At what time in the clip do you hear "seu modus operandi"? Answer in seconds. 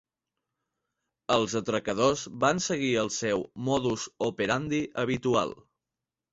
3.19-4.85